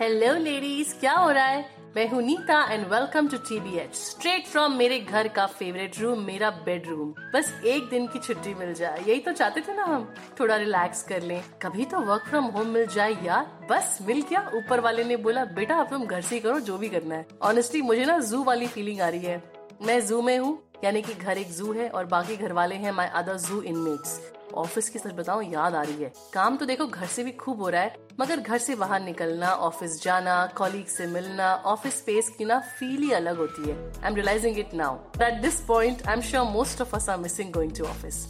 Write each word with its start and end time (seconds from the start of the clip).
Hello 0.00 0.34
ladies 0.34 0.94
क्या 0.94 1.12
हो 1.12 1.30
रहा 1.30 1.44
है? 1.44 1.70
मैं 1.96 2.08
हूँ 2.08 2.22
Neeta 2.22 2.72
and 2.72 2.86
welcome 2.86 3.28
to 3.28 3.36
TBH 3.36 3.94
straight 3.94 4.46
from 4.46 4.72
मेरे 4.72 4.98
घर 5.00 5.28
का 5.28 5.46
फेवरेट 5.46 5.98
रूम 6.00 6.20
मेरा 6.20 6.50
बेडरूम 6.50 7.14
बस 7.34 7.52
एक 7.64 7.88
दिन 7.88 8.06
की 8.06 8.18
छुट्टी 8.18 8.54
मिल 8.54 8.74
जाए। 8.74 9.02
यही 9.08 9.20
तो 9.20 9.32
चाहते 9.32 9.60
थे 9.60 9.74
ना 9.74 9.84
हम। 9.84 10.14
थोड़ा 10.40 10.56
रिलैक्स 10.56 11.02
कर 11.02 11.22
लें। 11.22 11.42
कभी 11.62 11.84
तो 11.84 12.00
वर्क 12.00 12.22
फ्रॉम 12.22 12.44
होम 12.44 12.66
मिल 12.66 12.86
जाए 12.86 13.16
यार। 13.24 13.66
बस 13.70 13.98
मिल 14.02 14.22
गया। 14.22 14.50
ऊपर 14.54 14.80
वाले 14.80 15.04
ने 15.04 15.16
बोला, 15.16 15.44
बेटा, 15.44 15.76
अब 15.76 15.90
तुम 15.90 16.06
घर 16.06 16.20
से 16.20 16.34
ही 16.34 16.40
करो, 16.40 16.60
जो 16.60 16.78
भी 16.78 16.88
करना 16.88 17.14
है. 17.14 17.26
ऑनेस्टली 17.42 17.82
मुझे 17.82 18.04
ना 18.04 18.18
जू 18.18 18.44
वाली 18.44 18.66
फीलिंग 18.66 19.00
आ 19.00 19.08
रही 19.08 19.20
है। 19.20 19.42
मैं 19.82 20.06
जू 20.06 20.22
में 20.22 20.38
हूँ। 20.38 20.58
यानी 20.84 21.02
कि 21.02 21.14
घर 21.14 21.38
एक 21.38 21.52
जू 21.52 21.72
है 21.72 21.88
और 21.88 22.06
बाकी 22.06 22.36
घर 22.36 22.52
वाले 22.52 22.74
हैं 22.74 22.92
my 22.92 23.06
other 23.06 23.36
zoo 23.36 23.62
inmates 23.62 24.20
office 24.54 24.88
की 24.88 24.98
सच 24.98 25.12
बताऊँ, 25.14 25.42
याद 25.44 25.74
आ 25.74 25.82
रही 25.82 26.02
है। 26.02 26.12
काम 26.32 26.56
तो 26.56 26.66
देखो, 26.66 26.86
घर 26.86 27.06
से 27.06 27.24
भी 27.24 27.32
खूब 27.32 27.62
हो 27.62 27.68
रहा 27.68 27.82
है, 27.82 27.94
मगर 28.20 28.40
घर 28.40 28.58
से 28.58 28.74
बाहर 28.74 29.00
निकलना, 29.00 29.50
ऑफ़िस 29.50 30.02
जाना 30.02 30.44
कॉलीग 30.56 30.86
से 30.86 31.06
मिलना 31.06 31.54
ऑफ़िस 31.66 31.98
स्पेस 31.98 32.28
की 32.38 32.44
ना 32.44 32.58
फील 32.70 33.02
ही 33.02 33.12
अलग 33.12 33.38
होती 33.38 33.68
है। 33.68 33.76
I 33.76 34.10
am 34.10 34.14
realising 34.14 34.58
it 34.58 34.74
now 34.74 34.96
at 35.22 35.40
this 35.42 35.60
point 35.66 36.06
I 36.08 36.14
am 36.14 36.20
sure 36.20 36.46
most 36.50 36.80
of 36.80 36.96
us 36.96 37.08
are 37.08 37.18
missing 37.18 37.52
going 37.52 37.76
to 37.78 37.84
office 37.84 38.26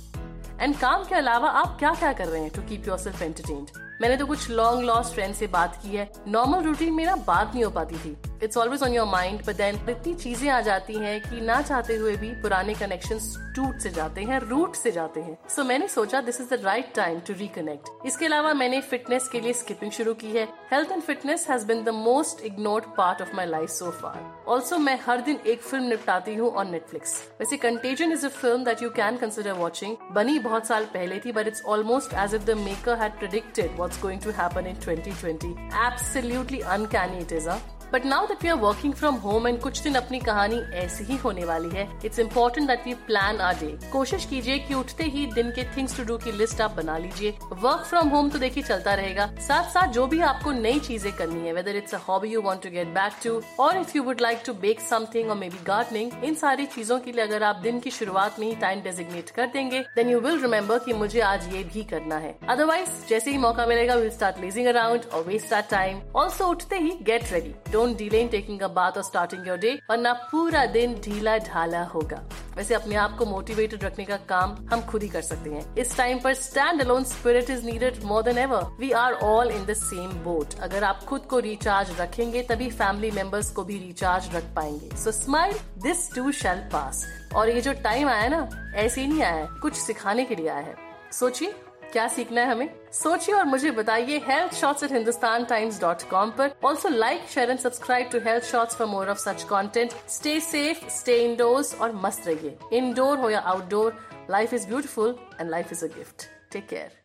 and 0.60 0.78
काम 0.78 1.04
के 1.04 1.14
अलावा 1.14 1.48
आप 1.48 1.76
क्या 1.78 1.92
क्या 1.94 2.12
कर 2.12 2.26
रहे 2.26 2.40
हैं 2.42 2.50
to 2.50 2.62
keep 2.62 2.88
your 2.88 2.98
self 2.98 3.22
entertained 3.22 3.70
मैंने 4.00 4.16
तो 4.16 4.26
कुछ 4.26 4.50
लॉन्ग 4.50 4.84
लॉस्ट 4.84 5.14
फ्रेंड 5.14 5.34
से 5.34 5.46
बात 5.46 5.80
की 5.82 5.96
है। 5.96 6.10
नॉर्मल 6.28 6.62
रूटीन 6.62 6.92
में 6.94 7.04
ना 7.06 7.14
बात 7.16 7.54
नहीं 7.54 7.64
हो 7.64 7.70
पाती 7.70 7.96
थी। 7.96 8.16
It's 8.42 8.56
always 8.56 8.82
on 8.82 8.94
your 8.94 9.06
mind 9.08 9.44
but 9.46 9.56
then 9.56 9.80
इतनी 9.90 10.14
चीज़ें 10.14 10.48
आ 10.50 10.60
जाती 10.60 10.94
हैं 10.98 11.20
कि 11.20 11.40
ना 11.40 11.60
चाहते 11.62 11.96
हुए 11.96 12.16
भी 12.16 12.30
पुराने 12.42 12.74
कनेक्शन 12.74 13.18
टूट 13.56 13.78
से 13.80 13.90
जाते 13.90 14.22
हैं 14.22 14.38
रूट 14.40 14.74
से 14.76 14.90
जाते 14.92 15.20
हैं। 15.20 15.36
सो 15.48 15.60
so, 15.62 15.68
मैंने 15.68 15.88
सोचा 15.88 16.20
this 16.20 16.40
is 16.40 16.54
the 16.54 16.60
right 16.64 16.92
time 16.94 17.20
to 17.20 17.34
reconnect 17.34 18.06
इसके 18.06 18.26
अलावा 18.26 18.52
मैंने 18.54 18.80
फिटनेस 18.82 19.28
के 19.28 19.40
लिए 19.40 19.52
स्किपिंग 19.52 19.92
शुरू 19.92 20.14
की 20.14 20.30
है। 20.32 20.44
Health 20.72 20.92
and 20.92 21.02
fitness 21.02 21.46
has 21.50 21.66
been 21.66 21.82
the 21.84 21.94
most 21.94 22.44
ignored 22.46 22.84
part 22.96 23.22
of 23.22 23.34
my 23.36 23.46
life 23.46 23.70
so 23.70 23.90
far 23.92 24.44
also 24.48 24.78
मैं 24.78 24.98
हर 25.06 25.20
दिन 25.20 25.40
एक 25.46 25.62
फ़िल्म 25.62 25.84
निपटाती 25.84 26.34
हूँ 26.34 26.50
ऑन 26.52 26.70
नेटफ्लिक्स 26.70 27.16
वैसे 27.40 27.56
Contagion 27.56 28.12
is 28.12 28.26
a 28.26 28.28
film 28.30 28.64
that 28.64 28.82
you 28.82 28.90
can 28.90 29.16
consider 29.16 29.52
watching 29.54 29.96
बनी 30.12 30.38
बहुत 30.38 30.66
साल 30.66 30.84
पहले 30.94 31.18
थी 31.24 31.32
but 31.32 31.48
it's 31.48 31.62
almost 31.66 32.14
as 32.16 32.34
if 32.34 32.44
the 32.44 32.56
maker 32.58 32.98
had 32.98 33.18
predicted 33.18 33.76
what's 33.76 34.00
going 34.02 34.22
to 34.22 34.30
happen 34.38 34.66
in 34.66 34.76
2020 34.80 35.44
absolutely 35.86 36.60
uncanny 36.76 37.18
it 37.18 37.32
is 37.32 37.48
a 37.48 37.58
but 37.92 38.06
now 38.06 38.26
that 38.26 38.42
we 38.42 38.48
are 38.48 38.56
working 38.58 38.94
from 38.94 39.14
home 39.18 39.48
and 39.48 39.60
कुछ 39.60 39.82
दिन 39.82 39.94
अपनी 39.94 40.20
कहानी 40.20 40.56
ऐसी 40.78 41.04
ही 41.04 41.16
होने 41.16 41.44
वाली 41.44 41.68
है 41.70 41.88
it's 42.04 42.18
important 42.18 42.66
that 42.68 42.86
we 42.86 42.94
plan 43.06 43.40
our 43.40 43.54
day 43.60 43.78
कोशिश 43.92 44.24
कीजिए 44.24 44.58
कि 44.58 44.74
उठते 44.74 45.04
ही 45.06 45.26
दिन 45.32 45.50
के 45.50 45.64
थिंग्स 45.76 45.96
टू 45.96 46.04
डू 46.04 46.16
की 46.18 46.32
लिस्ट 46.32 46.60
आप 46.60 46.76
बना 46.76 46.96
लीजिए। 46.98 47.30
वर्क 47.52 47.84
फ्रॉम 47.86 48.08
होम 48.08 48.28
तो 48.30 48.38
देखिए 48.38 48.62
चलता 48.62 48.94
रहेगा। 48.94 49.26
साथ 49.40 49.70
साथ 49.70 49.92
जो 49.92 50.06
भी 50.06 50.20
आपको 50.22 50.52
नई 50.52 50.78
चीज़ें 50.80 51.12
करनी 51.16 51.46
है 51.46 51.52
whether 51.52 51.76
it's 51.76 51.94
a 51.94 51.98
hobby 52.08 52.28
you 52.28 52.42
want 52.42 52.62
to 52.62 52.70
get 52.70 52.88
back 52.94 53.12
to 53.24 53.40
और 53.60 53.76
if 53.78 53.96
you 53.96 54.02
would 54.02 54.20
like 54.20 54.42
to 54.46 54.52
bake 54.60 54.80
something 54.80 55.30
और 55.30 55.36
मे 55.36 55.48
बी 55.48 55.64
गार्डनिंग 55.66 56.24
इन 56.24 56.34
सारी 56.36 56.66
चीज़ों 56.68 56.98
के 56.98 57.12
लिए 57.12 57.24
अगर 57.24 57.42
आप 57.42 57.56
दिन 57.62 57.80
की 57.80 57.90
शुरुआत 57.90 58.38
में 58.40 58.46
ही 58.46 58.54
टाइम 58.60 58.80
डेजिग्नेट 58.82 59.30
कर 59.30 59.46
देंगे 59.52 59.80
देन 59.96 60.10
यू 60.10 60.20
विल 60.20 60.40
रिमेम्बर 60.42 60.78
की 60.78 60.92
मुझे 60.94 61.20
आज 61.22 61.48
ये 61.54 61.62
भी 61.64 61.84
करना 61.90 62.16
है। 62.18 62.36
अदरवाइज़ 62.48 62.90
जैसे 63.08 63.30
ही 63.30 63.38
मौका 63.38 63.66
मिलेगा 63.66 63.94
विल 63.94 64.10
स्टार्ट 64.10 64.40
लेजिंग 64.40 64.66
अराउंड 64.66 65.04
और 65.14 65.24
वेस्ट 65.24 65.52
आर 65.52 65.62
टाइम 65.70 66.00
ऑल्सो 66.16 66.46
उठते 66.46 66.76
ही 66.78 66.90
get 67.02 67.32
ready 67.32 67.54
don't 67.78 67.96
delay 67.96 68.20
in 68.20 68.28
taking 68.28 68.60
a 68.60 68.68
bath 68.74 68.96
और 68.96 69.02
स्टार्टिंग 69.04 69.46
योर 69.48 69.58
डे 69.58 69.78
वरना 69.90 70.12
पूरा 70.30 70.64
दिन 70.68 70.94
ढीला 71.00 71.36
ढाला 71.40 71.82
होगा। 71.86 72.22
वैसे 72.56 72.74
अपने 72.74 72.94
आप 72.96 73.16
को 73.18 73.24
मोटिवेटेड 73.26 73.84
रखने 73.84 74.04
का 74.04 74.16
काम 74.28 74.56
हम 74.72 74.80
खुद 74.86 75.02
ही 75.02 75.08
कर 75.08 75.22
सकते 75.22 75.50
हैं। 75.50 75.62
इस 75.78 75.96
टाइम 75.96 76.18
पर 76.20 76.34
stand 76.34 76.80
alone 76.80 77.04
spirit 77.04 77.50
is 77.50 77.64
needed 77.66 78.02
more 78.04 78.22
than 78.22 78.38
ever 78.38 78.64
we 78.80 78.90
are 79.00 79.12
all 79.24 79.50
in 79.50 79.64
the 79.66 79.74
same 79.74 80.10
boat 80.24 80.58
अगर 80.60 80.84
आप 80.84 81.04
खुद 81.04 81.20
को 81.20 81.38
रिचार्ज 81.38 82.00
रखेंगे, 82.00 82.42
तभी 82.42 82.70
फैमिली 82.72 83.10
मेंबर्स 83.10 83.50
को 83.50 83.64
भी 83.64 83.78
रिचार्ज 83.78 84.34
रख 84.34 84.52
पाएँगे। 84.56 84.96
So 84.96 85.12
smile 85.12 85.54
this 85.78 86.12
too 86.14 86.32
shall 86.32 86.68
pass 86.72 87.04
और 87.36 87.48
ये 87.48 87.60
जो 87.60 87.72
टाइम 87.84 88.08
आया 88.08 88.28
ना, 88.28 88.48
ऐसे 88.76 89.00
ही 89.00 89.06
नहीं 89.06 89.22
आया 89.22 89.34
है। 89.34 89.48
कुछ 89.62 89.74
सिखाने 89.76 90.24
के 90.24 90.34
लिए 90.34 90.48
आया 90.48 90.66
है। 90.66 90.76
सोचिए। 91.12 91.54
क्या 91.92 92.06
सीखना 92.08 92.40
है 92.40 92.50
हमें? 92.50 92.68
सोचिए 92.92 93.34
और 93.34 93.44
मुझे 93.44 93.70
बताइए 93.70 94.18
health 94.26 94.54
shorts 94.54 94.82
at 94.82 94.92
Hindustan 94.92 95.44
Times 95.44 95.80
dot 95.80 96.02
com 96.10 96.30
पर। 96.38 96.50
Also 96.64 96.88
like 96.88 97.28
share 97.34 97.50
and 97.50 97.58
subscribe 97.58 98.08
to 98.12 98.18
health 98.18 98.44
shorts 98.44 98.76
for 98.76 98.86
more 98.86 99.08
of 99.08 99.18
such 99.18 99.42
content 99.42 99.92
stay 100.10 100.38
safe 100.40 100.88
stay 100.98 101.16
indoors 101.24 101.74
और 101.74 101.92
मस्त 102.04 102.26
रहिए। 102.26 102.58
इनडोर 102.72 103.18
हो 103.18 103.30
या 103.30 103.40
outdoor 103.54 103.98
life 104.30 104.54
is 104.54 104.66
beautiful 104.66 105.18
and 105.40 105.50
life 105.50 105.72
is 105.72 105.84
a 105.84 105.88
gift 105.96 106.28
take 106.52 106.68
care 106.68 106.96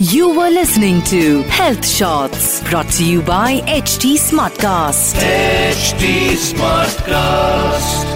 You 0.00 0.26
were 0.36 0.50
listening 0.50 0.98
to 1.10 1.20
Health 1.54 1.88
Shots 1.92 2.48
brought 2.68 2.92
to 2.98 3.06
you 3.08 3.22
by 3.30 3.48
HT 3.76 4.12
Smartcast. 4.26 5.24
HD 5.30 6.12
Smartcast. 6.50 8.15